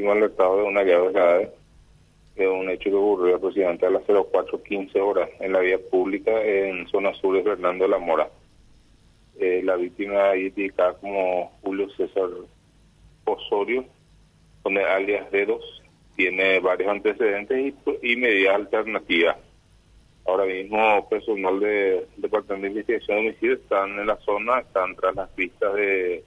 fuimos 0.00 0.16
alertados 0.16 0.58
de 0.58 0.64
una 0.64 0.82
llave 0.82 1.12
grave, 1.12 1.50
de 2.34 2.48
un 2.48 2.70
hecho 2.70 2.88
que 2.88 2.96
ocurrió 2.96 3.36
aproximadamente 3.36 3.86
a 3.86 3.90
las 3.90 4.02
04.15 4.04 4.98
horas 4.98 5.28
en 5.40 5.52
la 5.52 5.60
vía 5.60 5.78
pública 5.78 6.42
en 6.42 6.88
zona 6.88 7.12
sur 7.14 7.36
de 7.36 7.42
Fernando 7.42 7.84
de 7.84 7.90
la 7.90 7.98
Mora. 7.98 8.30
Eh, 9.38 9.60
la 9.62 9.76
víctima 9.76 10.34
identificada 10.36 10.94
como 10.94 11.52
Julio 11.62 11.90
César 11.90 12.28
Osorio, 13.26 13.84
con 14.62 14.76
el 14.78 14.86
alias 14.86 15.30
Dedos, 15.30 15.82
tiene 16.16 16.60
varios 16.60 16.90
antecedentes 16.90 17.74
y, 18.02 18.12
y 18.12 18.16
medidas 18.16 18.54
alternativas. 18.54 19.36
Ahora 20.26 20.46
mismo 20.46 21.08
personal 21.08 21.60
de 21.60 22.06
Departamento 22.16 22.62
de 22.62 22.68
Investigación 22.68 23.16
de 23.16 23.28
Homicidio 23.28 23.54
están 23.54 23.98
en 23.98 24.06
la 24.06 24.16
zona, 24.18 24.60
están 24.60 24.96
tras 24.96 25.14
las 25.14 25.28
pistas 25.30 25.74
de 25.74 26.24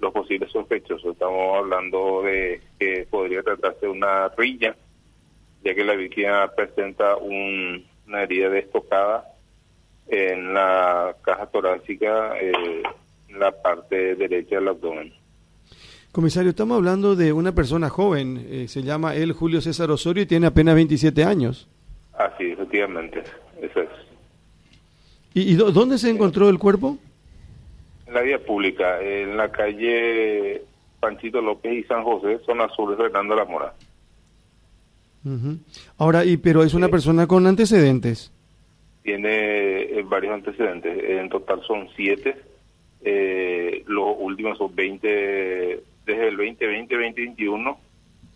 los 0.00 0.12
posibles 0.12 0.50
sospechosos. 0.50 1.12
Estamos 1.12 1.56
hablando 1.56 2.22
de 2.22 2.60
que 2.78 3.06
podría 3.10 3.42
tratarse 3.42 3.86
de 3.86 3.92
una 3.92 4.28
riña, 4.28 4.74
ya 5.64 5.74
que 5.74 5.84
la 5.84 5.94
víctima 5.94 6.50
presenta 6.54 7.16
un, 7.16 7.84
una 8.06 8.22
herida 8.22 8.50
destocada 8.50 9.24
en 10.08 10.52
la 10.52 11.16
caja 11.22 11.46
torácica, 11.46 12.38
eh, 12.38 12.82
en 13.28 13.40
la 13.40 13.50
parte 13.50 14.14
derecha 14.14 14.56
del 14.56 14.68
abdomen. 14.68 15.12
Comisario, 16.12 16.50
estamos 16.50 16.76
hablando 16.76 17.16
de 17.16 17.32
una 17.32 17.52
persona 17.52 17.88
joven, 17.88 18.46
eh, 18.48 18.68
se 18.68 18.82
llama 18.82 19.16
él 19.16 19.32
Julio 19.32 19.60
César 19.60 19.90
Osorio 19.90 20.22
y 20.22 20.26
tiene 20.26 20.46
apenas 20.46 20.76
27 20.76 21.24
años. 21.24 21.68
Así, 22.16 22.52
efectivamente, 22.52 23.24
eso 23.60 23.80
es. 23.80 23.88
¿Y, 25.34 25.52
y 25.52 25.54
dónde 25.56 25.98
se 25.98 26.10
encontró 26.10 26.48
el 26.48 26.60
cuerpo? 26.60 26.98
La 28.14 28.22
vía 28.22 28.38
pública, 28.38 29.02
en 29.02 29.36
la 29.36 29.50
calle 29.50 30.62
Panchito 31.00 31.42
López 31.42 31.72
y 31.72 31.82
San 31.82 32.04
José, 32.04 32.38
zona 32.46 32.68
sur 32.68 32.90
de 32.90 32.96
Fernando 32.96 33.34
la 33.34 33.44
Mora. 33.44 33.74
Uh 35.24 35.56
Ahora, 35.98 36.24
y 36.24 36.36
pero 36.36 36.62
es 36.62 36.74
una 36.74 36.88
persona 36.88 37.26
con 37.26 37.44
antecedentes. 37.46 38.32
Tiene 39.02 39.80
eh, 39.82 40.04
varios 40.06 40.32
antecedentes, 40.32 40.96
en 40.96 41.28
total 41.28 41.60
son 41.66 41.88
siete. 41.96 42.36
Eh, 43.02 43.82
los 43.88 44.14
últimos 44.16 44.58
son 44.58 44.72
20, 44.72 45.08
desde 46.06 46.28
el 46.28 46.36
2020, 46.36 46.94
2021, 46.94 47.78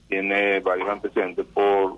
tiene 0.08 0.58
varios 0.58 0.88
antecedentes 0.88 1.46
por 1.54 1.96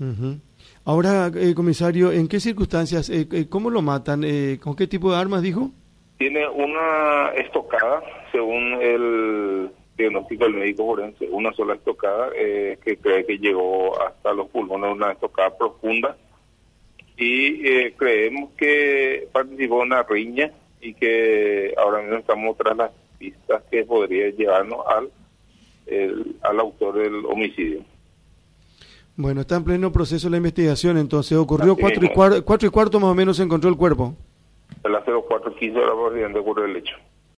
Uh 0.00 0.38
Ahora, 0.84 1.30
eh, 1.34 1.54
comisario, 1.54 2.10
¿en 2.10 2.26
qué 2.26 2.40
circunstancias, 2.40 3.10
eh, 3.10 3.28
eh, 3.32 3.46
cómo 3.48 3.70
lo 3.70 3.82
matan? 3.82 4.24
Eh, 4.24 4.58
¿Con 4.62 4.74
qué 4.74 4.86
tipo 4.86 5.10
de 5.10 5.18
armas 5.18 5.42
dijo? 5.42 5.70
Tiene 6.18 6.48
una 6.48 7.28
estocada, 7.36 8.02
según 8.32 8.78
el 8.80 9.70
diagnóstico 9.96 10.44
del 10.44 10.54
médico 10.54 10.86
forense, 10.86 11.28
una 11.30 11.52
sola 11.52 11.74
estocada 11.74 12.30
eh, 12.34 12.78
que 12.82 12.96
cree 12.96 13.26
que 13.26 13.38
llegó 13.38 14.00
hasta 14.02 14.32
los 14.32 14.48
pulmones, 14.48 14.92
una 14.92 15.12
estocada 15.12 15.56
profunda. 15.56 16.16
Y 17.16 17.90
creemos 17.92 18.50
que 18.56 19.28
participó 19.30 19.82
en 19.82 19.88
una 19.88 20.02
riña 20.04 20.50
y 20.80 20.94
que 20.94 21.74
ahora 21.76 22.00
mismo 22.00 22.16
estamos 22.16 22.56
tras 22.56 22.74
las 22.74 22.90
pistas 23.18 23.62
que 23.70 23.84
podría 23.84 24.30
llevarnos 24.30 24.78
al, 24.86 25.10
al 26.40 26.60
autor 26.60 26.96
del 26.96 27.26
homicidio. 27.26 27.84
Bueno, 29.20 29.42
está 29.42 29.56
en 29.56 29.64
pleno 29.64 29.92
proceso 29.92 30.30
la 30.30 30.38
investigación, 30.38 30.96
entonces 30.96 31.36
ocurrió 31.36 31.76
cuatro 31.76 32.02
y, 32.02 32.08
cuarto, 32.08 32.42
cuatro 32.42 32.66
y 32.66 32.70
cuarto 32.70 32.98
más 32.98 33.10
o 33.10 33.14
menos 33.14 33.36
se 33.36 33.42
encontró 33.42 33.68
el 33.68 33.76
cuerpo. 33.76 34.14
A 34.82 34.88
las 34.88 35.04
04.15 35.04 35.76
horas 35.76 35.94
por 35.94 36.38
ocurrió 36.38 36.64
el 36.64 36.76
hecho. 36.76 36.96